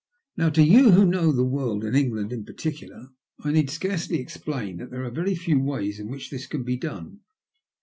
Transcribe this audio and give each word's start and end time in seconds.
Now, 0.35 0.49
to 0.49 0.63
you 0.63 0.89
who 0.93 1.05
know 1.05 1.31
the 1.31 1.45
world, 1.45 1.83
and 1.83 1.95
England 1.95 2.33
in 2.33 2.43
particular, 2.43 3.09
I 3.43 3.51
need 3.51 3.69
scarcely 3.69 4.17
explain 4.19 4.77
that 4.77 4.89
there 4.89 5.05
are 5.05 5.11
very 5.11 5.35
few 5.35 5.59
ways 5.59 5.99
in 5.99 6.09
which 6.09 6.31
this 6.31 6.47
can 6.47 6.63
be 6.63 6.75
done. 6.75 7.19